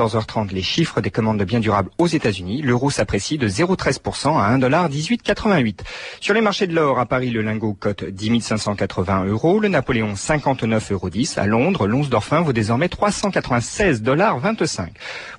[0.00, 2.62] 14h30 les chiffres des commandes de biens durables aux États-Unis.
[2.62, 5.80] L'euro s'apprécie de 0,13% à 1,1888.
[6.20, 10.14] Sur les marchés de l'or, à Paris, le lingot cote 10 580 euros, le Napoléon
[10.14, 11.10] 59,10 euros.
[11.36, 14.90] À Londres, l'once d'orphin vaut désormais 396 dollars 25.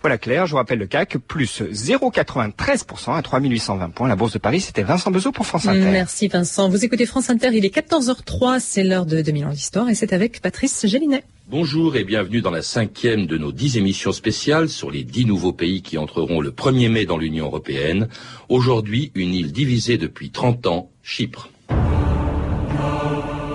[0.01, 4.07] Voilà clair, je vous rappelle le CAC, plus 0,93% à 3820 points.
[4.07, 5.89] La Bourse de Paris, c'était Vincent Bezot pour France Inter.
[5.91, 6.69] Merci Vincent.
[6.69, 10.13] Vous écoutez France Inter, il est 14h03, c'est l'heure de 2000 ans d'histoire et c'est
[10.13, 11.23] avec Patrice Gélinet.
[11.51, 15.51] Bonjour et bienvenue dans la cinquième de nos dix émissions spéciales sur les dix nouveaux
[15.51, 18.07] pays qui entreront le 1er mai dans l'Union européenne.
[18.47, 21.49] Aujourd'hui, une île divisée depuis 30 ans, Chypre.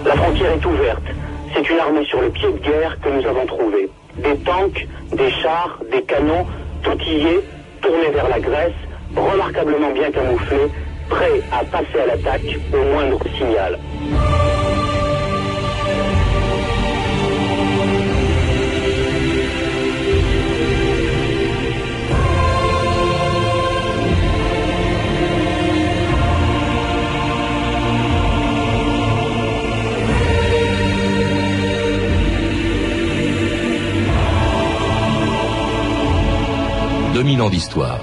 [0.04, 1.04] La frontière est ouverte.
[1.54, 3.88] C'est une armée sur le pied de guerre que nous avons trouvée.
[4.22, 4.86] Des tanks,
[5.16, 6.44] des chars, des canons,
[6.82, 7.44] tout y est,
[7.80, 8.74] tournés vers la Grèce,
[9.16, 10.68] remarquablement bien camouflés,
[11.08, 13.78] prêts à passer à l'attaque au moindre signal.
[37.16, 37.98] 2000 ans d'histoire.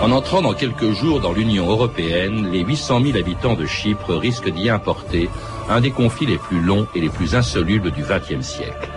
[0.00, 4.50] En entrant dans quelques jours dans l'Union européenne, les 800 000 habitants de Chypre risquent
[4.50, 5.28] d'y importer
[5.68, 8.90] un des conflits les plus longs et les plus insolubles du XXe siècle.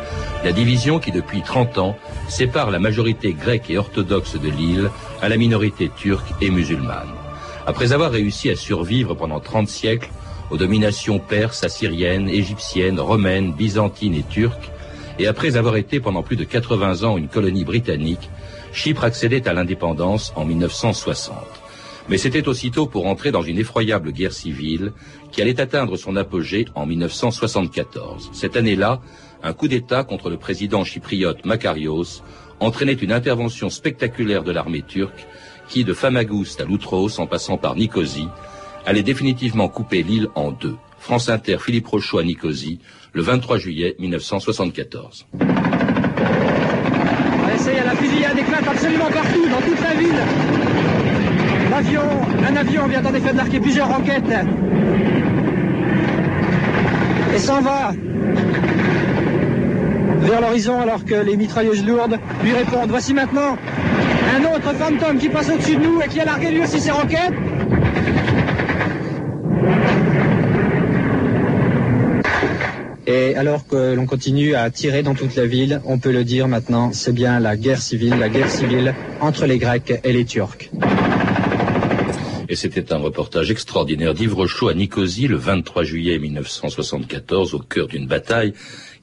[0.44, 4.92] La division qui, depuis 30 ans, sépare la majorité grecque et orthodoxe de l'île
[5.24, 7.10] à la minorité turque et musulmane.
[7.66, 10.12] Après avoir réussi à survivre pendant 30 siècles,
[10.52, 14.72] aux dominations perses, assyriennes, égyptiennes, romaines, byzantines et turques,
[15.18, 18.30] et après avoir été pendant plus de 80 ans une colonie britannique,
[18.74, 21.36] Chypre accédait à l'indépendance en 1960.
[22.10, 24.92] Mais c'était aussitôt pour entrer dans une effroyable guerre civile
[25.32, 28.30] qui allait atteindre son apogée en 1974.
[28.34, 29.02] Cette année-là,
[29.42, 32.22] un coup d'État contre le président chypriote Makarios
[32.60, 35.26] entraînait une intervention spectaculaire de l'armée turque
[35.68, 38.28] qui, de Famagouste à Loutros en passant par Nicosie,
[38.86, 40.76] allait définitivement couper l'île en deux.
[41.00, 42.80] France Inter, Philippe Rochaud à Nicosie,
[43.14, 45.28] le 23 juillet 1974.
[47.58, 50.22] Ça y est, la fusillade éclate absolument partout, dans toute la ville.
[51.72, 52.02] L'avion,
[52.48, 54.24] un avion vient en effet d'arquer plusieurs roquettes.
[57.34, 57.92] Et s'en va
[60.22, 62.90] vers l'horizon alors que les mitrailleuses lourdes lui répondent.
[62.90, 63.58] Voici maintenant
[64.36, 66.92] un autre fantôme qui passe au-dessus de nous et qui a largué lui aussi ses
[66.92, 67.34] roquettes.
[73.08, 76.48] Et alors que l'on continue à tirer dans toute la ville, on peut le dire
[76.48, 80.72] maintenant, c'est bien la guerre civile, la guerre civile entre les Grecs et les Turcs.
[82.48, 87.88] Et c'était un reportage extraordinaire d'Yves Rochaud à Nicosie le 23 juillet 1974 au cœur
[87.88, 88.54] d'une bataille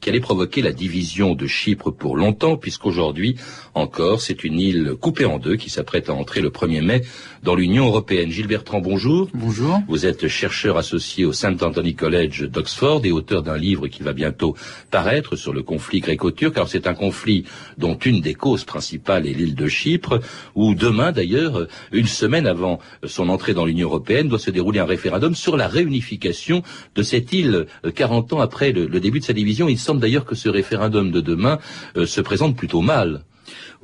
[0.03, 3.37] qui allait provoquer la division de Chypre pour longtemps, puisqu'aujourd'hui
[3.75, 7.03] encore, c'est une île coupée en deux qui s'apprête à entrer le 1er mai
[7.43, 8.31] dans l'Union européenne.
[8.31, 9.29] Gilles Bertrand, bonjour.
[9.33, 9.81] Bonjour.
[9.89, 11.63] Vous êtes chercheur associé au St.
[11.63, 14.57] Anthony College d'Oxford et auteur d'un livre qui va bientôt
[14.91, 16.57] paraître sur le conflit gréco-turc.
[16.57, 17.45] Alors c'est un conflit
[17.79, 20.21] dont une des causes principales est l'île de Chypre,
[20.55, 24.85] où demain d'ailleurs, une semaine avant son entrée dans l'Union européenne, doit se dérouler un
[24.85, 26.63] référendum sur la réunification
[26.95, 29.69] de cette île 40 ans après le, début de sa division.
[29.69, 31.59] Il d'ailleurs que ce référendum de demain
[31.97, 33.23] euh, se présente plutôt mal.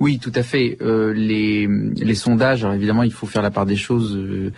[0.00, 0.78] Oui, tout à fait.
[0.80, 4.50] Euh, les, les, sondages, alors évidemment, il faut faire la part des choses, euh,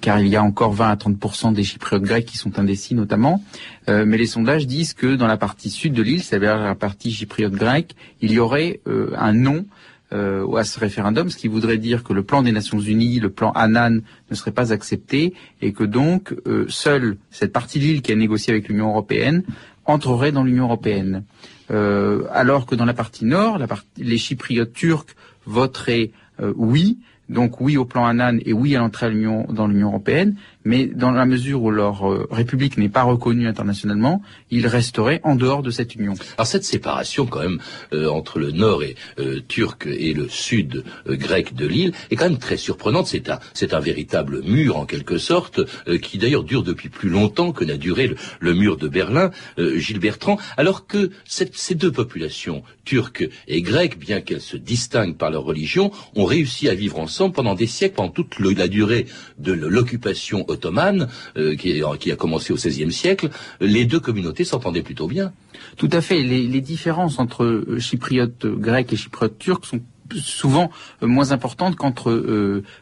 [0.00, 3.42] car il y a encore 20 à 30% des Chypriotes grecs qui sont indécis, notamment.
[3.88, 7.54] mais les sondages disent que dans la partie sud de l'île, c'est-à-dire la partie chypriote
[7.54, 9.64] grecque, il y aurait un non
[10.12, 13.30] euh, à ce référendum, ce qui voudrait dire que le plan des Nations Unies, le
[13.30, 16.34] plan Annan, ne serait pas accepté et que donc
[16.68, 19.44] seule cette partie de l'île qui a négocié avec l'Union européenne
[19.90, 21.24] entrerait dans l'Union européenne.
[21.70, 23.58] Euh, alors que dans la partie nord,
[23.96, 25.14] les Chypriotes turcs
[25.46, 26.98] voteraient euh, oui,
[27.30, 29.10] donc oui au plan Annan et oui à l'entrée
[29.48, 34.20] dans l'Union européenne, mais dans la mesure où leur euh, république n'est pas reconnue internationalement,
[34.50, 36.14] ils resteraient en dehors de cette union.
[36.36, 37.60] Alors cette séparation quand même
[37.92, 42.28] euh, entre le nord et, euh, turc et le sud grec de l'île est quand
[42.28, 43.06] même très surprenante.
[43.06, 45.60] C'est un, véritable mur en quelque sorte,
[46.02, 50.36] qui d'ailleurs dure depuis plus longtemps que n'a duré le, mur de Berlin, Gilles Bertrand,
[50.58, 55.92] alors que ces deux populations, turques et grecques, bien qu'elles se distinguent par leur religion,
[56.16, 59.06] ont réussi à vivre ensemble pendant des siècles, pendant toute la durée
[59.38, 61.06] de l'occupation ottomane,
[61.36, 65.32] euh, qui, a commencé au XVIe siècle, les deux communautés s'entendaient plutôt bien.
[65.76, 66.20] Tout à fait.
[66.24, 69.82] Les, différences entre euh, chypriotes grecs et chypriotes turcs sont
[70.16, 70.72] souvent
[71.04, 72.10] euh, moins importantes qu'entre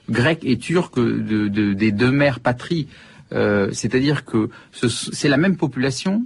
[0.08, 1.48] grecs et turcs de,
[1.82, 2.88] des deux mères patries
[3.80, 6.24] c'est-à-dire que c'est la même population.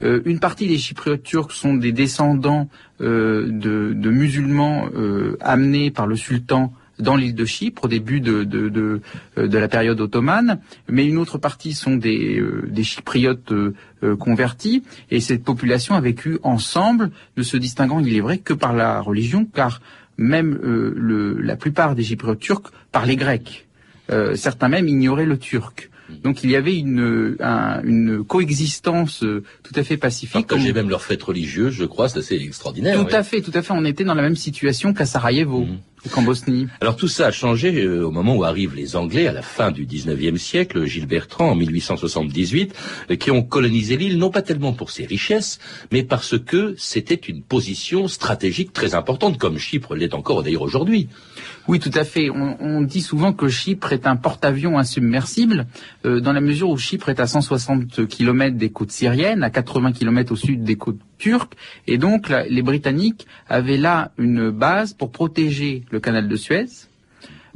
[0.00, 2.68] Une partie des Chypriotes turcs sont des descendants
[3.00, 4.88] de, de, musulmans
[5.40, 9.00] amenés par le sultan dans l'île de Chypre au début de, euh,
[9.36, 13.72] la période ottomane, mais une autre partie sont des, euh, chypriotes euh,
[14.16, 18.72] convertis, et cette population a vécu ensemble, ne se distinguant, il est vrai, que par
[18.72, 19.80] la religion, car
[20.16, 20.58] même
[21.42, 23.66] la plupart des chypriotes turcs parlaient grec.
[24.36, 25.90] certains même ignoraient le turc.
[26.22, 30.46] Donc il y avait une, une coexistence tout à fait pacifique.
[30.56, 33.04] j'ai même leur fête religieuse, je crois, c'est assez extraordinaire.
[33.04, 33.72] Tout à fait, tout à fait.
[33.72, 35.66] On était dans la même situation qu'à Sarajevo.
[36.22, 36.68] Bosnie.
[36.80, 39.70] Alors tout ça a changé euh, au moment où arrivent les Anglais à la fin
[39.70, 42.74] du 19e siècle, Gilles Bertrand en 1878,
[43.10, 45.58] euh, qui ont colonisé l'île non pas tellement pour ses richesses,
[45.92, 51.08] mais parce que c'était une position stratégique très importante, comme Chypre l'est encore d'ailleurs aujourd'hui.
[51.66, 52.28] Oui, tout à fait.
[52.30, 55.66] On, dit souvent que Chypre est un porte-avions insubmersible,
[56.04, 59.92] euh, dans la mesure où Chypre est à 160 km des côtes syriennes, à 80
[59.92, 60.98] km au sud des côtes
[61.86, 66.66] et donc les Britanniques avaient là une base pour protéger le canal de Suez.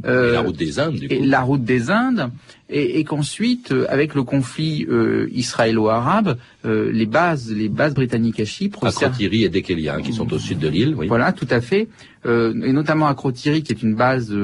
[0.04, 1.14] Euh, la route des Indes, du coup.
[1.14, 2.30] Et la route des Indes,
[2.70, 8.84] et, qu'ensuite, euh, avec le conflit euh, israélo-arabe, les bases, les bases britanniques à Chypre,
[8.84, 11.06] à Crotiri et Dekelia, hein, qui sont au sud de l'île, oui.
[11.06, 11.88] Voilà, tout à fait,
[12.26, 14.36] et notamment à Crotiri, qui est une base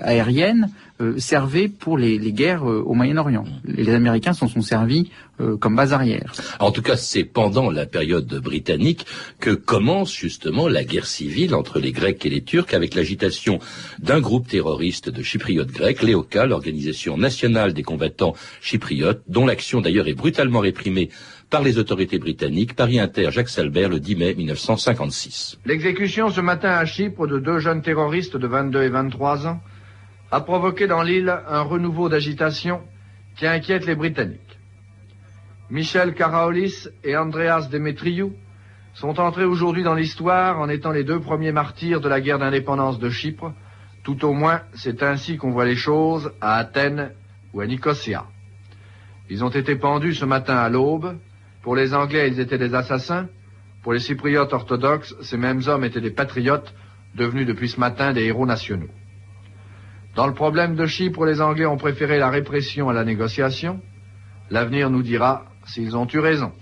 [0.00, 0.68] aérienne,
[1.00, 3.42] euh, servait pour les, guerres euh, au Moyen-Orient.
[3.42, 3.72] Mm.
[3.76, 5.10] Les Américains s'en sont servis
[5.40, 6.32] euh, comme base arrière.
[6.60, 9.04] En tout cas, c'est pendant la période britannique
[9.40, 13.58] que commence justement la guerre civile entre les Grecs et les Turcs avec l'agitation
[13.98, 20.08] d'un groupe terroriste de chypriotes grecs, l'EOKA, l'organisation nationale des combattants chypriotes, dont l'action d'ailleurs
[20.08, 21.10] est brutalement réprimée
[21.50, 22.74] par les autorités britanniques.
[22.74, 25.58] Paris Inter, Jacques Salbert, le 10 mai 1956.
[25.66, 29.60] L'exécution ce matin à Chypre de deux jeunes terroristes de 22 et 23 ans
[30.30, 32.80] a provoqué dans l'île un renouveau d'agitation
[33.36, 34.40] qui inquiète les Britanniques.
[35.70, 38.32] Michel Karaolis et Andreas Demetriou
[38.94, 42.98] sont entrés aujourd'hui dans l'histoire en étant les deux premiers martyrs de la guerre d'indépendance
[42.98, 43.52] de Chypre.
[44.02, 47.12] Tout au moins, c'est ainsi qu'on voit les choses à Athènes
[47.54, 48.26] ou à Nicosia.
[49.30, 51.16] Ils ont été pendus ce matin à l'aube.
[51.62, 53.28] Pour les Anglais, ils étaient des assassins.
[53.82, 56.74] Pour les Cypriotes orthodoxes, ces mêmes hommes étaient des patriotes,
[57.14, 58.90] devenus depuis ce matin des héros nationaux.
[60.14, 63.80] Dans le problème de Chypre, les Anglais ont préféré la répression à la négociation.
[64.50, 66.52] L'avenir nous dira s'ils ont eu raison.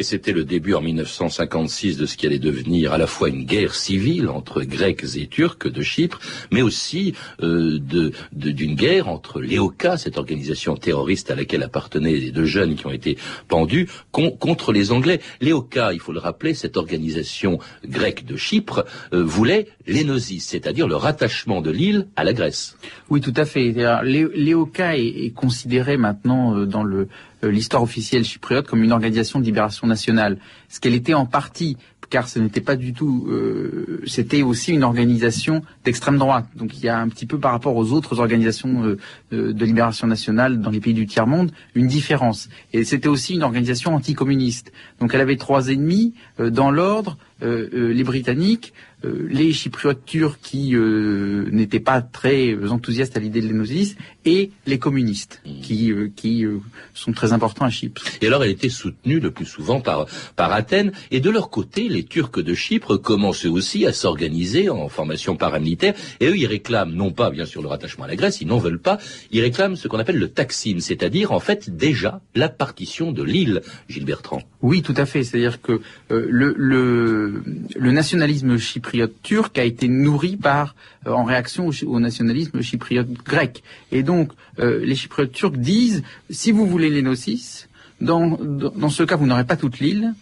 [0.00, 3.44] Et c'était le début en 1956 de ce qui allait devenir à la fois une
[3.44, 6.18] guerre civile entre Grecs et Turcs de Chypre,
[6.50, 7.12] mais aussi
[7.42, 7.78] euh,
[8.32, 12.92] d'une guerre entre l'EOKA, cette organisation terroriste à laquelle appartenaient les deux jeunes qui ont
[12.92, 15.20] été pendus, contre les Anglais.
[15.42, 20.96] L'EOKA, il faut le rappeler, cette organisation grecque de Chypre, euh, voulait l'énosis, c'est-à-dire le
[20.96, 22.78] rattachement de l'île à la Grèce.
[23.10, 23.70] Oui, tout à fait.
[24.02, 27.08] L'EOKA est, est considéré maintenant euh, dans le
[27.42, 30.38] l'histoire officielle chypriote comme une organisation de libération nationale.
[30.68, 31.76] Ce qu'elle était en partie,
[32.10, 36.46] car ce n'était pas du tout, euh, c'était aussi une organisation d'extrême droite.
[36.56, 40.06] Donc il y a un petit peu par rapport aux autres organisations euh, de libération
[40.06, 42.48] nationale dans les pays du tiers-monde une différence.
[42.72, 44.72] Et c'était aussi une organisation anticommuniste.
[45.00, 48.74] Donc elle avait trois ennemis dans l'ordre, les Britanniques,
[49.04, 54.50] euh, les Chypriotes turcs qui euh, n'étaient pas très enthousiastes à l'idée de l'énosis et
[54.66, 55.60] les communistes mmh.
[55.62, 56.44] qui, euh, qui
[56.92, 58.02] sont très importants à Chypre.
[58.20, 61.88] Et alors elle était soutenue le plus souvent par, par Athènes et de leur côté
[61.88, 66.46] les Turcs de Chypre commencent eux aussi à s'organiser en formation paramilitaire et eux ils
[66.46, 68.98] réclament non pas bien sûr le rattachement à la Grèce, ils n'en veulent pas,
[69.30, 73.62] ils réclament ce qu'on appelle le taxine, c'est-à-dire en fait déjà la partition de l'île,
[73.88, 74.42] Gilles Bertrand.
[74.60, 75.80] Oui tout à fait, c'est-à-dire que
[76.10, 77.42] le, le,
[77.76, 80.74] le nationalisme chypriote chypriote turc a été nourri par
[81.06, 83.62] euh, en réaction au, nationalisme chypriote grec.
[83.92, 87.68] Et donc euh, les chypriotes turcs disent si vous voulez l'énosis,
[88.00, 90.14] dans, dans ce cas vous n'aurez pas toute l'île,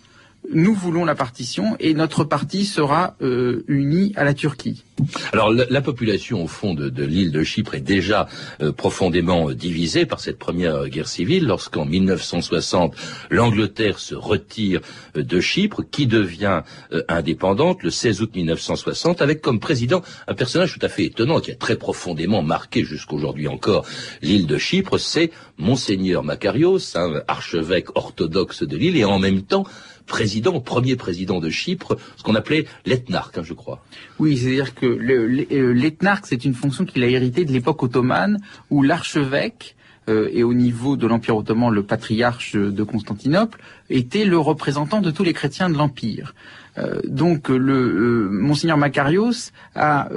[0.52, 4.84] nous voulons la partition et notre parti sera euh, uni à la Turquie.
[5.32, 8.26] Alors la, population au fond de, l'île de Chypre est déjà
[8.60, 12.96] euh, profondément euh, divisée par cette première guerre civile lorsqu'en 1960
[13.30, 14.80] l'Angleterre se retire
[15.14, 16.62] de Chypre qui devient
[17.08, 21.52] indépendante le 16 août 1960 avec comme président un personnage tout à fait étonnant qui
[21.52, 23.86] a très profondément marqué jusqu'aujourd'hui encore
[24.22, 29.64] l'île de Chypre, c'est Monseigneur Makarios, un archevêque orthodoxe de l'île et en même temps
[30.08, 33.84] président, premier président de Chypre, ce qu'on appelait l'ethnarque, hein, je crois.
[34.18, 38.82] Oui, c'est-à-dire que euh, l'ethnarque, c'est une fonction qu'il a héritée de l'époque ottomane, où
[38.82, 39.76] l'archevêque
[40.08, 43.60] euh, et au niveau de l'Empire ottoman, le patriarche de Constantinople,
[43.90, 46.34] était le représentant de tous les chrétiens de l'Empire.
[46.78, 50.08] Euh, donc le monseigneur Makarios a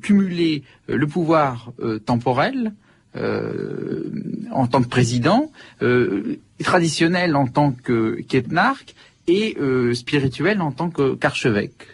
[0.00, 1.72] cumulé le pouvoir
[2.06, 2.72] temporel
[3.14, 5.50] en tant que président,
[6.62, 8.94] traditionnel en tant que qu'ethnarque
[9.26, 9.56] et
[9.94, 11.86] spirituel en tant qu'archevêque.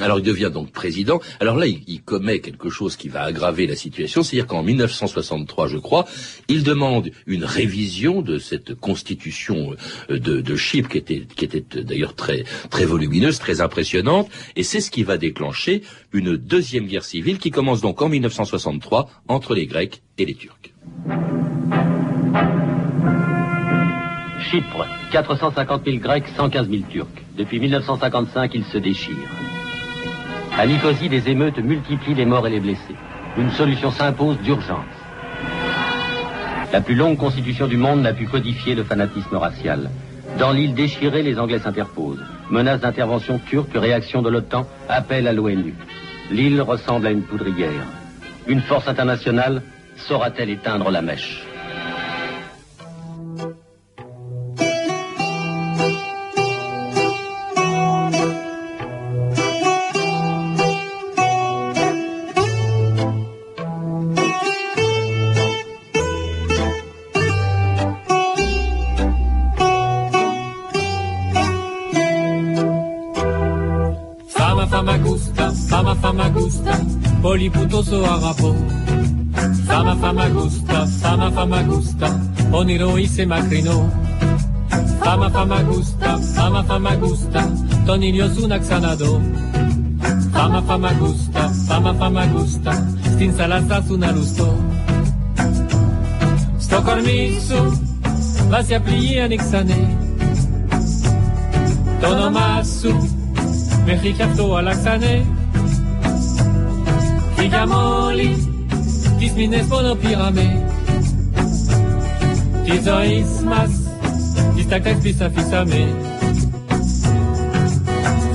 [0.00, 1.20] Alors il devient donc président.
[1.40, 5.78] Alors là, il, commet quelque chose qui va aggraver la situation, c'est-à-dire qu'en 1963, je
[5.78, 6.06] crois,
[6.48, 9.74] il demande une révision de cette constitution
[10.10, 14.80] euh, de, Chypre qui était, qui était d'ailleurs très, très volumineuse, très impressionnante, et c'est
[14.80, 19.66] ce qui va déclencher une deuxième guerre civile qui commence donc en 1963 entre les
[19.66, 20.72] Grecs et les Turcs.
[24.42, 27.06] Chypre, 450 000 Grecs, 115 000 Turcs.
[27.36, 29.30] Depuis 1955, ils se déchirent.
[30.58, 32.96] À Nicosie, des émeutes multiplient les morts et les blessés.
[33.38, 34.84] Une solution s'impose d'urgence.
[36.72, 39.90] La plus longue constitution du monde n'a pu codifier le fanatisme racial.
[40.38, 42.24] Dans l'île déchirée, les Anglais s'interposent.
[42.50, 45.74] Menace d'intervention turque, réaction de l'OTAN, appel à l'ONU.
[46.30, 47.86] L'île ressemble à une poudrière.
[48.46, 49.62] Une force internationale
[49.96, 51.46] saura-t-elle éteindre la mèche?
[77.50, 78.56] που τόσο αγαπώ.
[79.66, 83.92] Φάμα φάμα γούστα, φάμα φάμα γούστα, όνειρο είσαι μακρινό.
[85.02, 87.52] Φάμα φάμα γούστα, φάμα φάμα γούστα,
[87.86, 89.20] τον ήλιο σου να ξαναδώ.
[90.32, 94.56] Φάμα φάμα γούστα, φάμα φάμα γούστα, στην σαλάτα σου να λουστώ.
[96.58, 97.80] Στο κορμί σου,
[98.48, 98.94] βάζει απλή
[102.00, 103.08] τον Το με σου,
[103.84, 105.41] μέχρι κι.
[107.44, 108.30] Αφρικά μόλι
[109.18, 110.46] τι μήνε πόνο πήραμε.
[112.64, 113.62] Τι ζωή μα
[114.56, 115.80] τι τα κάτι αφήσαμε.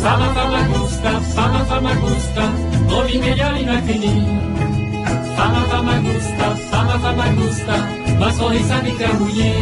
[0.04, 2.46] Φάμα φάμα γούστα, φάμα φάμα γούστα,
[2.98, 4.16] όλοι με γυαλί να κρίνει.
[5.36, 7.76] Φάμα φάμα γούστα, φάμα φάμα γούστα,
[8.20, 9.54] μα χωρίσαν οι τραγουδιέ.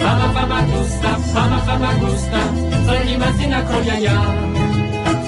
[0.00, 2.40] Φάμα φάμα γούστα, φάμα φάμα γούστα,
[2.86, 4.18] θα είμαστε ακρογιαγιά.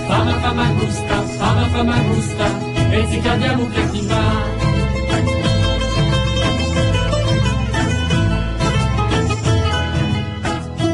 [0.09, 1.97] Φάμα φάμα γούστα, φάμα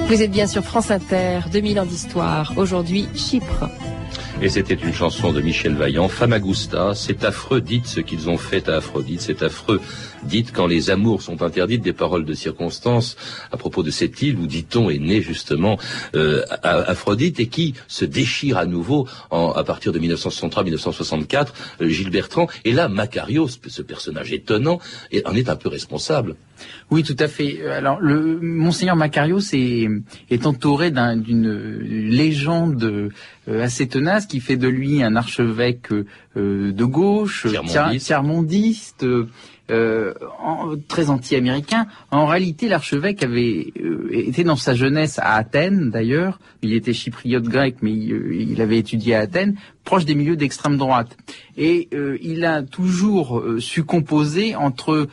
[0.09, 2.53] vous êtes bien sur France Inter, 2000 ans d'histoire.
[2.57, 3.69] Aujourd'hui, Chypre.
[4.41, 6.93] Et c'était une chanson de Michel Vaillant, Famagusta.
[6.95, 9.21] C'est affreux, dites ce qu'ils ont fait à Aphrodite.
[9.21, 9.81] C'est affreux,
[10.23, 13.17] dites quand les amours sont interdites, des paroles de circonstance
[13.51, 15.77] à propos de cette île où, dit-on, est née justement
[16.15, 21.49] euh, Aphrodite et qui se déchire à nouveau à partir de 1963-1964,
[21.81, 22.47] euh, Gilles Bertrand.
[22.65, 24.79] Et là, Macario, ce personnage étonnant,
[25.25, 26.37] en est un peu responsable.
[26.91, 27.67] Oui, tout à fait.
[27.69, 29.89] Alors, le monseigneur Macarios est,
[30.31, 33.11] est entouré d'une légende
[33.49, 37.47] euh, assez tenace qui fait de lui un archevêque euh, de gauche,
[37.99, 39.07] tiers-mondiste,
[39.71, 40.15] euh,
[40.89, 41.87] très anti-américain.
[42.11, 43.73] En réalité, l'archevêque avait
[44.11, 46.41] été dans sa jeunesse à Athènes, d'ailleurs.
[46.63, 50.77] Il était chypriote grec, mais il, il, avait étudié à Athènes, proche des milieux d'extrême
[50.77, 51.17] droite.
[51.57, 51.89] Et
[52.23, 55.09] il a toujours su composer entre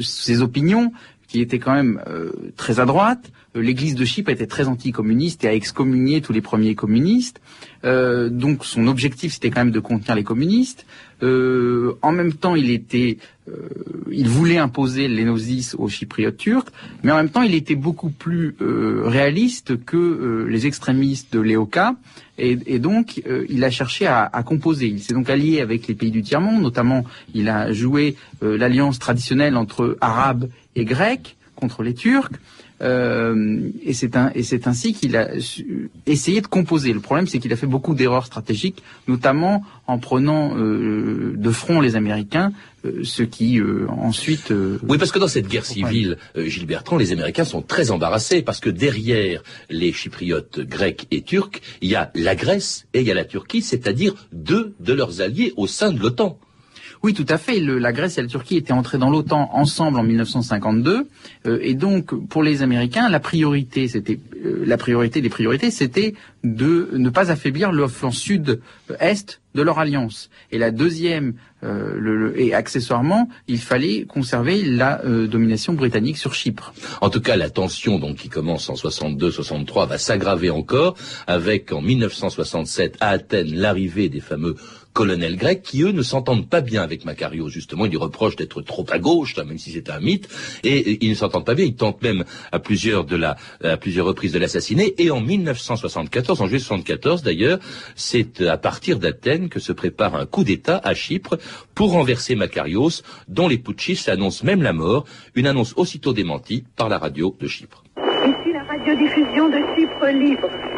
[0.00, 0.92] ses opinions
[1.26, 3.30] qui était quand même euh, très à droite.
[3.56, 7.40] Euh, L'Église de Chypre était très anticommuniste et a excommunié tous les premiers communistes.
[7.84, 10.86] Euh, donc son objectif c'était quand même de contenir les communistes.
[11.22, 13.16] en même temps, il était,
[14.10, 16.70] il voulait imposer l'énosis aux Chypriotes turcs,
[17.02, 21.96] mais en même temps, il était beaucoup plus réaliste que les extrémistes de l'EOKA.
[22.36, 24.88] Et, donc, il a cherché à, à composer.
[24.88, 27.02] Il s'est donc allié avec les pays du tiers-monde, notamment,
[27.34, 32.36] il a joué l'alliance traditionnelle entre Arabes et grec contre les Turcs.
[32.82, 35.30] Euh, et c'est un, et c'est ainsi qu'il a
[36.06, 36.92] essayé de composer.
[36.92, 41.80] Le problème, c'est qu'il a fait beaucoup d'erreurs stratégiques, notamment en prenant euh, de front
[41.80, 42.52] les Américains,
[42.84, 44.52] euh, ce qui ensuite.
[44.82, 48.60] oui, parce que dans cette guerre civile, Gilles Bertrand, les Américains sont très embarrassés parce
[48.60, 53.10] que derrière les Chypriotes grecs et turcs, il y a la Grèce et il y
[53.10, 56.38] a la Turquie, c'est-à-dire deux de leurs alliés au sein de l'OTAN.
[57.06, 57.60] Oui, tout à fait.
[57.60, 61.06] la Grèce et la Turquie étaient entrées dans l'OTAN ensemble en 1952,
[61.46, 66.14] euh, et donc pour les Américains, la priorité, c'était euh, la priorité des priorités, c'était
[66.42, 70.30] de ne pas affaiblir le sud-est de leur alliance.
[70.50, 76.74] Et la deuxième, euh, et accessoirement, il fallait conserver la domination britannique sur Chypre.
[77.00, 80.96] En tout cas, la tension donc qui commence en 62-63 va s'aggraver encore
[81.28, 84.56] avec en 1967 à Athènes l'arrivée des fameux
[84.96, 87.50] colonels grecs qui, eux, ne s'entendent pas bien avec Makarios.
[87.50, 90.26] Justement, ils lui reprochent d'être trop à gauche, même si c'est un mythe,
[90.64, 91.66] et, ils ne s'entendent pas bien.
[91.66, 94.94] Ils tentent même à plusieurs, de la, à plusieurs reprises de l'assassiner.
[94.96, 97.58] Et en 1974, en juillet 74 d'ailleurs,
[97.94, 101.36] c'est à partir d'Athènes que se prépare un coup d'État à Chypre
[101.74, 106.88] pour renverser Makarios, dont les putschistes annoncent même la mort, une annonce aussitôt démentie par
[106.88, 107.84] la radio de Chypre.
[107.98, 110.75] Ici la radiodiffusion de Chypre libre.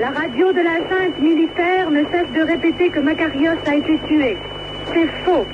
[0.00, 4.36] La radio de la junte militaire ne cesse de répéter que Makarios a été tué.
[4.92, 5.46] C'est faux.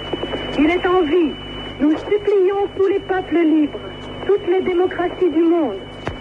[0.58, 1.32] Il est en vie.
[1.78, 3.80] Nous supplions tous les peuples libres,
[4.26, 5.76] toutes les démocraties du monde,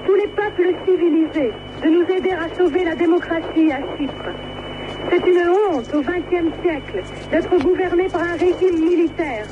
[0.05, 4.31] tous les peuples civilisés de nous aider à sauver la démocratie à Chypre.
[5.09, 9.45] C'est une honte au XXe siècle d'être gouverné par un régime militaire.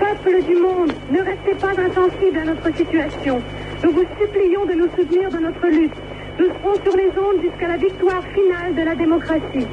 [0.00, 3.40] Peuple du monde, ne restez pas insensibles à notre situation.
[3.84, 5.94] Nous vous supplions de nous soutenir dans notre lutte.
[6.38, 9.66] Nous serons sur les ondes jusqu'à la victoire finale de la démocratie.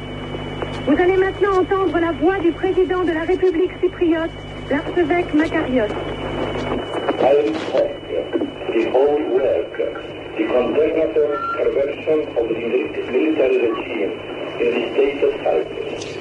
[0.88, 4.32] Vous allez maintenant entendre la voix du président de la République chypriote,
[4.70, 5.94] l'archevêque Makarios.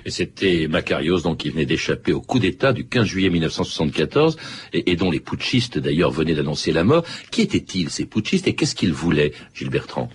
[0.05, 4.37] Et c'était Makarios, donc, qui venait d'échapper au coup d'État du 15 juillet 1974,
[4.73, 7.05] et, dont les putschistes, d'ailleurs, venaient d'annoncer la mort.
[7.31, 10.09] Qui étaient-ils, ces putschistes, et qu'est-ce qu'ils voulaient, Gilles Bertrand?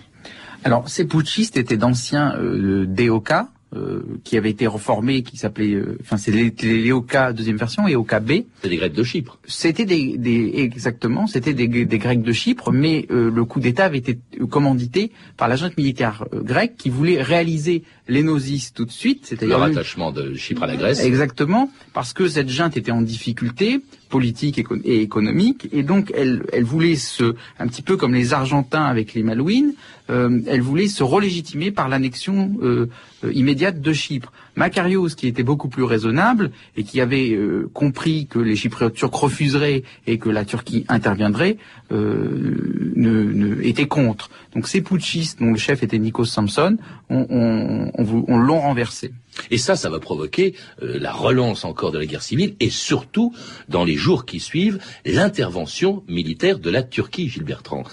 [0.63, 3.31] Alors, ces putschistes étaient d'anciens euh, DOK,
[3.75, 7.97] euh, qui avait été reformé, qui s'appelait, euh, enfin c'est les, les deuxième version et
[7.97, 8.31] OK B.
[8.55, 9.39] C'était des Grecs de Chypre.
[9.45, 13.83] C'était des, des, exactement, c'était des, des, Grecs de Chypre, mais euh, le coup d'État
[13.83, 19.25] avait été commandité par la junte militaire grecque qui voulait réaliser l'énosis tout de suite,
[19.25, 21.03] c'est-à-dire le rattachement de Chypre à la Grèce.
[21.03, 26.95] Exactement, parce que cette junte était en difficulté politique et économique, et donc elle, voulait
[26.95, 29.73] se, un petit peu comme les Argentins avec les Malouines,
[30.09, 32.89] euh, elle voulait se relégitimer par l'annexion euh,
[33.23, 34.31] euh, immédiate de Chypre.
[34.57, 37.37] Makarios, qui était beaucoup plus raisonnable et qui avait
[37.73, 41.57] compris que les Chypriotes turcs refuseraient et que la Turquie interviendrait,
[41.91, 44.29] ne, était contre.
[44.53, 46.77] Donc ces putschistes, dont le chef était Nikos Samson,
[47.09, 49.13] on, on, on l'ont renversé.
[49.51, 53.33] Et ça, ça va provoquer la relance encore de la guerre civile et surtout,
[53.69, 57.83] dans les jours qui suivent, l'intervention militaire de la Turquie, Gilles Bertrand.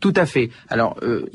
[0.00, 0.50] Tout à fait.
[0.68, 1.26] Alors, euh,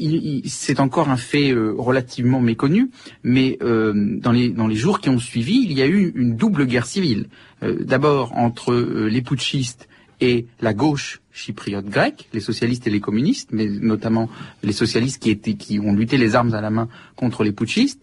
[0.45, 2.89] c'est encore un fait euh, relativement méconnu,
[3.23, 6.35] mais euh, dans, les, dans les jours qui ont suivi, il y a eu une
[6.35, 7.27] double guerre civile.
[7.61, 9.87] D'abord entre les putschistes
[10.19, 14.29] et la gauche chypriote grecque, les socialistes et les communistes, mais notamment
[14.63, 18.01] les socialistes qui, étaient, qui ont lutté les armes à la main contre les putschistes.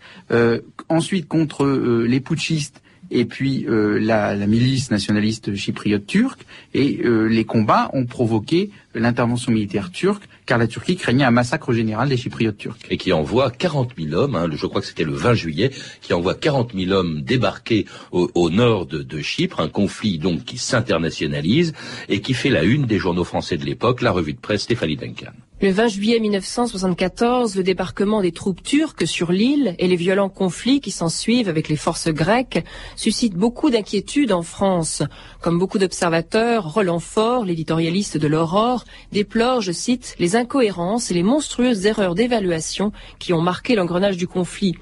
[0.88, 6.42] ensuite contre les putschistes et puis la, la, milice nationaliste chypriote turque.
[6.74, 12.08] Et les combats ont provoqué l'intervention militaire turque car la Turquie craignait un massacre général
[12.08, 12.80] des Chypriotes turcs.
[12.90, 15.70] Et qui envoie 40 000 hommes, hein, je crois que c'était le 20 juillet,
[16.00, 20.58] qui envoie 40 000 hommes débarquer au, nord de, de, Chypre, un conflit donc qui
[20.58, 21.72] s'internationalise
[22.08, 24.96] et qui fait la une des journaux français de l'époque, la revue de presse Stéphanie
[24.96, 25.30] Duncan.
[25.62, 30.80] Le 20 juillet 1974, le débarquement des troupes turques sur l'île et les violents conflits
[30.80, 32.64] qui s'ensuivent avec les forces grecques
[32.96, 35.02] suscitent beaucoup d'inquiétudes en France.
[35.42, 41.22] Comme beaucoup d'observateurs, Roland Faure, l'éditorialiste de l'Aurore, déplore, je cite, les incohérences et les
[41.22, 44.76] monstrueuses erreurs d'évaluation qui ont marqué l'engrenage du conflit.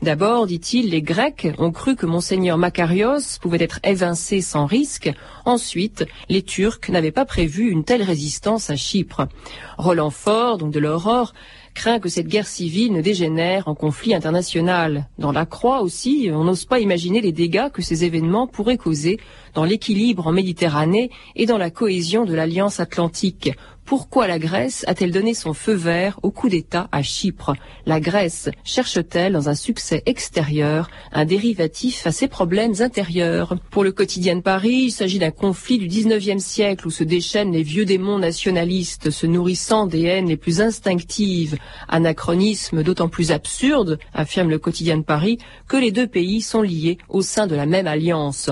[0.00, 5.12] D'abord, dit-il, les Grecs ont cru que monseigneur Makarios pouvait être évincé sans risque.
[5.44, 9.28] Ensuite, les Turcs n'avaient pas prévu une telle résistance à Chypre.
[10.22, 11.34] Fort, donc de l'Aurore,
[11.74, 15.08] craint que cette guerre civile ne dégénère en conflit international.
[15.18, 19.18] Dans la Croix aussi, on n'ose pas imaginer les dégâts que ces événements pourraient causer
[19.54, 23.52] dans l'équilibre en Méditerranée et dans la cohésion de l'Alliance atlantique.
[23.84, 27.54] Pourquoi la Grèce a-t-elle donné son feu vert au coup d'État à Chypre?
[27.84, 33.56] La Grèce cherche-t-elle dans un succès extérieur un dérivatif à ses problèmes intérieurs?
[33.70, 37.52] Pour le quotidien de Paris, il s'agit d'un conflit du 19e siècle où se déchaînent
[37.52, 41.58] les vieux démons nationalistes se nourrissant des haines les plus instinctives.
[41.88, 45.38] Anachronisme d'autant plus absurde, affirme le quotidien de Paris,
[45.68, 48.48] que les deux pays sont liés au sein de la même alliance.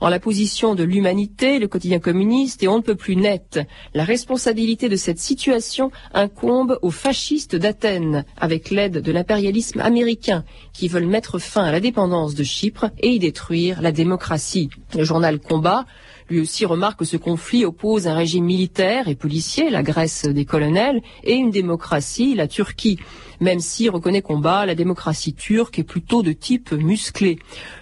[0.00, 3.60] En la position de l'humanité, le quotidien communiste est on ne peut plus net.
[3.92, 10.88] La responsabilité de cette situation incombe aux fascistes d'Athènes, avec l'aide de l'impérialisme américain, qui
[10.88, 14.70] veulent mettre fin à la dépendance de Chypre et y détruire la démocratie.
[14.96, 15.84] Le journal Combat
[16.30, 20.44] lui aussi remarque que ce conflit oppose un régime militaire et policier, la Grèce des
[20.46, 22.98] colonels, et une démocratie, la Turquie.
[23.40, 27.38] Même si, reconnaît combat, la démocratie turque est plutôt de type musclé.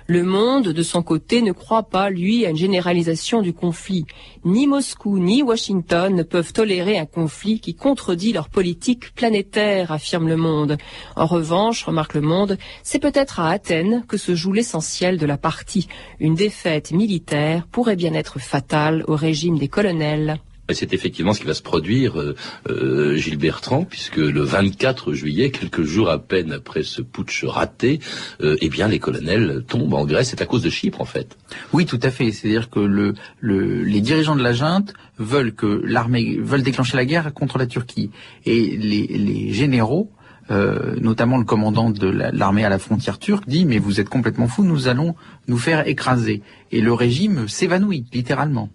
[0.07, 4.07] Le monde, de son côté, ne croit pas, lui, à une généralisation du conflit.
[4.45, 10.29] Ni Moscou ni Washington ne peuvent tolérer un conflit qui contredit leur politique planétaire, affirme
[10.29, 10.79] le monde.
[11.17, 15.37] En revanche, remarque le monde, c'est peut-être à Athènes que se joue l'essentiel de la
[15.37, 15.89] partie.
[16.21, 20.41] Une défaite militaire pourrait bien être fatale au régime des colonels.
[20.71, 22.35] C'est effectivement ce qui va se produire, euh,
[22.69, 28.01] euh, Gilles Bertrand, puisque le 24 juillet, quelques jours à peine après ce putsch raté,
[28.43, 30.29] euh, eh bien les colonels tombent en Grèce.
[30.29, 31.39] C'est à cause de Chypre, en fait.
[31.73, 32.33] Oui, tout à fait.
[32.33, 37.07] C'est-à-dire que le, le, les dirigeants de la junte veulent que l'armée veulent déclencher la
[37.07, 38.11] guerre contre la Turquie,
[38.45, 40.11] et les, généraux
[40.51, 44.49] euh, notamment le commandant de l'armée à la frontière turque, dit mais vous êtes complètement
[44.49, 45.15] fou, nous allons
[45.47, 46.43] nous faire écraser.
[46.73, 48.71] Et le régime s'évanouit, littéralement.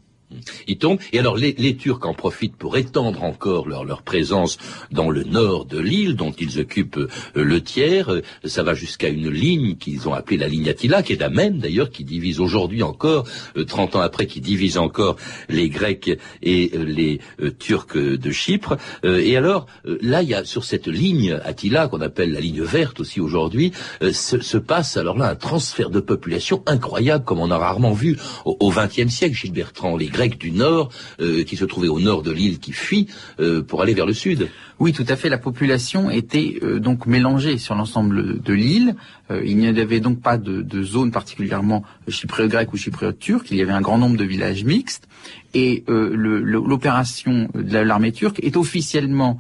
[0.68, 1.00] Ils tombent.
[1.12, 4.58] Et alors les, les, Turcs en profitent pour étendre encore leur, leur présence
[4.92, 7.10] dans le nord de l'île, dont ils occupent euh,
[7.44, 8.12] le tiers.
[8.12, 11.30] Euh, ça va jusqu'à une ligne qu'ils ont appelée la ligne Attila, qui est la
[11.30, 13.26] même d'ailleurs, qui divise aujourd'hui encore,
[13.58, 15.18] euh, 30 ans après, qui divise encore
[15.50, 16.10] les Grecs
[16.42, 17.20] et euh, les
[17.60, 18.78] Turcs de Chypre.
[19.04, 23.00] et alors là, il y a sur cette ligne Attila, qu'on appelle la ligne verte
[23.00, 27.58] aussi aujourd'hui, se, se, passe alors là un transfert de population incroyable, comme on a
[27.58, 29.98] rarement vu au XXe siècle, Gilles Bertrand.
[29.98, 33.08] Les Grecs du Nord, euh, qui se trouvait au nord de l'île, qui fuit
[33.40, 34.50] euh, pour aller vers le sud.
[34.80, 35.30] Oui, tout à fait.
[35.30, 38.96] La population était euh, donc mélangée sur l'ensemble de l'île.
[39.44, 43.52] il n'y avait donc pas de, de zone particulièrement chypriote grecque ou chypriote turque.
[43.52, 45.08] Il y avait un grand nombre de villages mixtes.
[45.56, 49.40] Et l'opération de l'armée turque est officiellement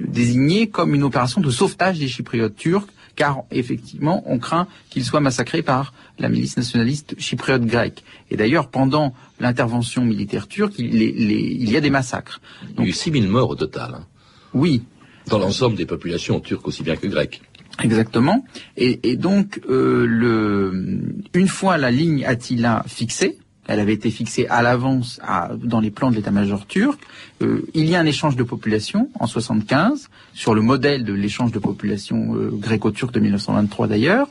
[0.00, 2.88] désignée comme une opération de sauvetage des chypriotes turcs
[3.18, 8.04] car effectivement, on craint qu'ils soient massacrés par la milice nationaliste chypriote grecque.
[8.30, 12.40] Et d'ailleurs, pendant l'intervention militaire turque, il, y a des massacres.
[12.76, 13.96] il y a eu 6000 morts au total.
[13.96, 14.06] Hein.
[14.54, 14.84] Oui.
[15.26, 17.42] Dans l'ensemble des populations turques aussi bien que grecques.
[17.82, 18.44] Exactement.
[18.76, 21.00] Et, donc, euh, le,
[21.34, 23.36] une fois la ligne Attila fixée,
[23.68, 25.20] elle avait été fixée à l'avance
[25.62, 26.98] dans les plans de l'état-major turc.
[27.42, 31.52] Euh, il y a un échange de population en 75, sur le modèle de l'échange
[31.52, 34.28] de population euh, gréco-turc de 1923 d'ailleurs.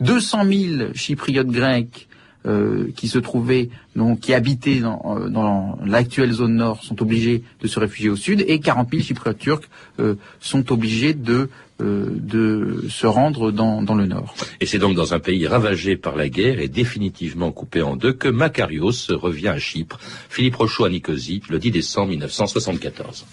[0.00, 2.08] 200 000 chypriotes grecs
[2.46, 7.68] euh, qui se trouvaient, donc, qui habitaient dans, dans l'actuelle zone nord sont obligés de
[7.68, 9.68] se réfugier au sud et 40 000 chypriotes turcs
[10.40, 11.48] sont obligés de
[11.80, 14.34] euh, de se rendre dans, dans, le nord.
[14.60, 18.12] Et c'est donc dans un pays ravagé par la guerre et définitivement coupé en deux
[18.12, 20.00] que Makarios revient à Chypre.
[20.28, 23.26] Philippe Rochaud à Nicosie, le 10 décembre 1974.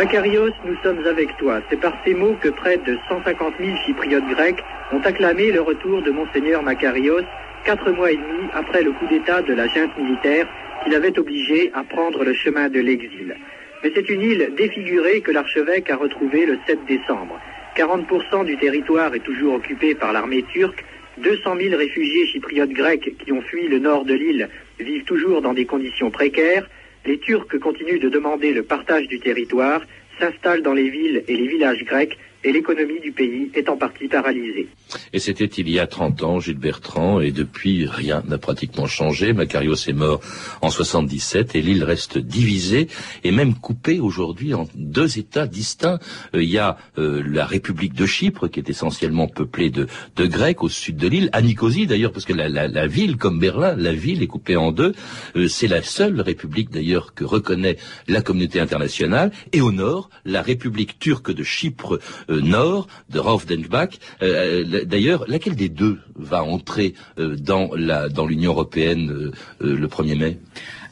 [0.00, 1.60] Makarios, nous sommes avec toi.
[1.68, 6.00] C'est par ces mots que près de 150 000 chypriotes grecs ont acclamé le retour
[6.00, 7.20] de Monseigneur Makarios
[7.66, 10.48] quatre mois et demi après le coup d'État de la junte militaire
[10.82, 13.36] qui l'avait obligé à prendre le chemin de l'exil.
[13.84, 17.38] Mais c'est une île défigurée que l'archevêque a retrouvée le 7 décembre.
[17.76, 20.82] 40% du territoire est toujours occupé par l'armée turque.
[21.18, 25.52] 200 000 réfugiés chypriotes grecs qui ont fui le nord de l'île vivent toujours dans
[25.52, 26.66] des conditions précaires.
[27.06, 29.82] Les Turcs continuent de demander le partage du territoire,
[30.18, 34.08] s'installent dans les villes et les villages grecs et l'économie du pays est en partie
[34.08, 34.68] paralysée.
[35.12, 39.32] Et c'était il y a 30 ans, Gilles Bertrand, et depuis, rien n'a pratiquement changé.
[39.32, 40.20] Macarios est mort
[40.62, 42.88] en 77 et l'île reste divisée
[43.24, 45.98] et même coupée aujourd'hui en deux États distincts.
[46.34, 50.26] Euh, il y a euh, la République de Chypre, qui est essentiellement peuplée de, de
[50.26, 53.38] Grecs au sud de l'île, à Nicosie d'ailleurs, parce que la, la, la, ville, comme
[53.38, 54.94] Berlin, la ville est coupée en deux.
[55.36, 57.76] Euh, c'est la seule République d'ailleurs que reconnaît
[58.08, 59.30] la communauté internationale.
[59.52, 61.98] Et au nord, la République turque de Chypre
[62.30, 63.98] nord de Raufdenbach.
[64.22, 70.38] Euh, euh, d'ailleurs, laquelle des deux va entrer dans l'Union européenne le 1er mai?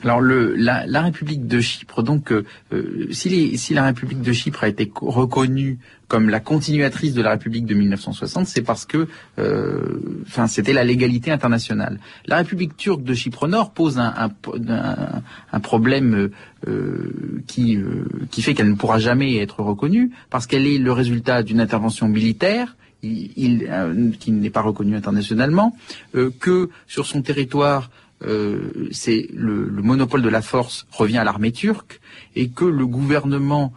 [0.02, 2.32] Alors le, la, la, République de Chypre, donc
[3.11, 7.30] si, les, si, la République de Chypre a été reconnue comme la continuatrice de la
[7.30, 9.08] République de 1960, c'est parce que,
[10.26, 11.98] enfin, c'était la légalité internationale.
[12.26, 16.30] La République turque de Chypre Nord pose un, un, un problème
[16.66, 20.90] euh, qui, euh, qui fait qu'elle ne pourra jamais être reconnue, parce qu'elle est le
[20.90, 25.76] résultat d'une intervention militaire il, euh, qui n'est pas reconnue internationalement,
[26.40, 32.00] que sur son territoire, c'est le, le, monopole de la force revient à l'armée turque,
[32.35, 33.72] et que le gouvernement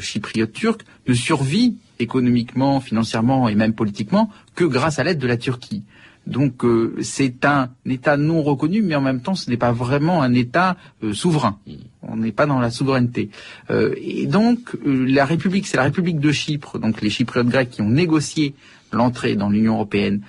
[0.00, 5.36] chypriote turc ne survit économiquement, financièrement et même politiquement que grâce à l'aide de la
[5.36, 5.82] Turquie.
[6.26, 10.22] Donc euh, c'est un État non reconnu, mais en même temps ce n'est pas vraiment
[10.22, 11.58] un État euh, souverain.
[12.02, 13.30] On n'est pas dans la souveraineté.
[13.70, 17.82] Euh, et donc la République, c'est la République de Chypre, donc les Chypriotes grecs qui
[17.82, 18.54] ont négocié
[18.92, 20.20] l'entrée dans l'Union européenne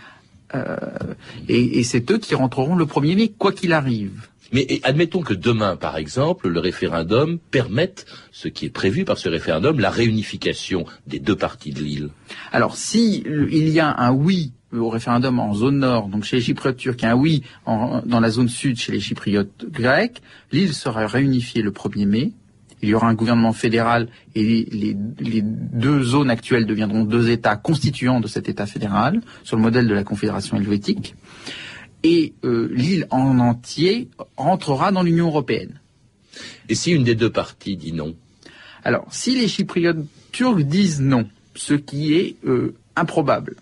[0.56, 0.76] Euh,
[1.48, 4.28] et, et c'est eux qui rentreront le 1er mai, quoi qu'il arrive.
[4.54, 9.18] Mais et admettons que demain, par exemple, le référendum permette, ce qui est prévu par
[9.18, 12.10] ce référendum, la réunification des deux parties de l'île.
[12.52, 16.36] Alors, si le- il y a un oui au référendum en zone nord, donc chez
[16.38, 20.22] les Chypriotes turcs, et un oui en- dans la zone sud chez les Chypriotes grecs,
[20.52, 22.32] l'île sera réunifiée le 1er mai.
[22.82, 24.96] Il y aura un gouvernement fédéral et les,
[25.44, 29.94] deux zones actuelles deviendront deux États constituants de cet État fédéral, sur le modèle de
[29.94, 31.16] la Confédération helvétique.
[32.04, 35.80] Et euh, l'île en entier rentrera dans l'Union européenne.
[36.70, 38.16] Et si une des deux parties dit non?
[38.84, 43.56] Alors, si les Chypriotes turcs disent non, ce qui est euh, improbable,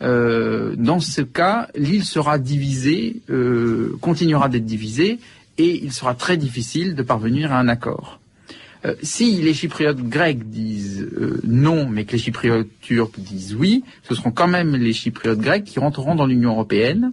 [0.00, 3.20] euh, dans ce cas, l'île sera divisée,
[4.00, 5.18] continuera d'être divisée,
[5.58, 8.20] et il sera très difficile de parvenir à un accord.
[8.84, 13.82] Euh, si les Chypriotes grecs disent euh, non, mais que les Chypriotes turcs disent oui,
[14.02, 17.12] ce seront quand même les Chypriotes grecs qui rentreront dans l'Union européenne,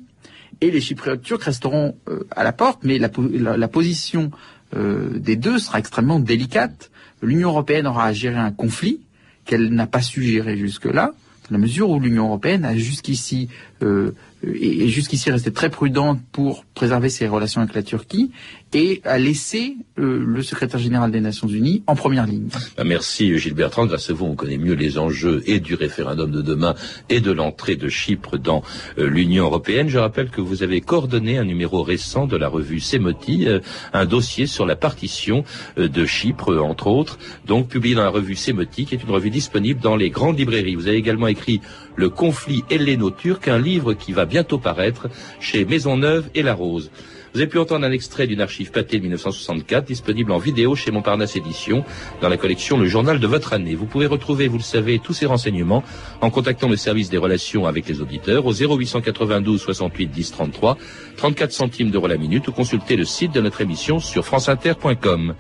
[0.62, 4.32] et les Chypriotes turcs resteront euh, à la porte, mais la, po- la- la position
[4.76, 6.90] des deux sera extrêmement délicate.
[7.22, 9.02] L'Union européenne aura à gérer un conflit
[9.46, 13.50] qu'elle n'a pas su gérer jusque-là, dans la mesure où l'Union européenne a jusqu'ici
[13.84, 14.16] euh,
[14.46, 18.32] est jusqu'ici restée très prudente pour préserver ses relations avec la Turquie
[18.74, 22.48] et a laissé euh, le secrétaire général des Nations Unies en première ligne.
[22.78, 23.86] Bah, Merci Gilles Bertrand.
[23.86, 26.76] Grâce à vous, on connaît mieux les enjeux et du référendum de demain
[27.10, 28.64] et de l'entrée de Chypre dans
[28.98, 29.90] euh, l'Union européenne.
[29.90, 33.60] Je rappelle que vous avez coordonné un numéro récent de la revue Sémoti, euh,
[33.94, 35.44] un dossier sur la partition
[35.78, 39.80] de Chypre, entre autres, donc publié dans la revue Sémoti, qui est une revue disponible
[39.80, 40.76] dans les grandes librairies.
[40.76, 41.62] Vous avez également écrit
[41.96, 46.90] Le conflit helléno-turc, un livre qui va bientôt paraître chez Maisonneuve et La Rose.
[47.34, 50.92] Vous avez pu entendre un extrait d'une archive pâtée de 1964, disponible en vidéo chez
[50.92, 51.84] Montparnasse Édition,
[52.22, 53.74] dans la collection Le Journal de votre année.
[53.74, 55.84] Vous pouvez retrouver, vous le savez, tous ces renseignements
[56.22, 60.78] en contactant le service des relations avec les auditeurs au 0892 68 10 33,
[61.18, 65.34] 34 centimes d'euros la minute ou consulter le site de notre émission sur franceinter.com.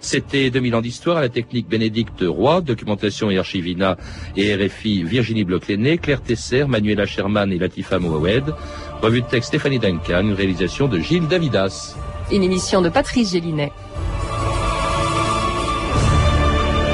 [0.00, 3.96] C'était 2000 ans d'histoire à la technique Bénédicte Roy, documentation et archivina
[4.36, 8.54] et RFI Virginie Bloch-Lenné, Claire Tesser, Manuela Sherman et Latifa Mohamed.
[9.02, 11.96] Revue de texte Stéphanie Duncan, une réalisation de Gilles Davidas.
[12.32, 13.72] Une émission de Patrice Gélinet.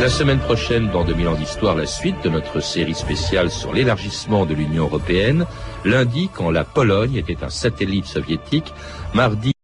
[0.01, 4.45] La semaine prochaine, dans 2000 ans d'histoire, la suite de notre série spéciale sur l'élargissement
[4.45, 5.47] de l'Union européenne.
[5.85, 8.73] Lundi, quand la Pologne était un satellite soviétique.
[9.15, 9.56] Mardi,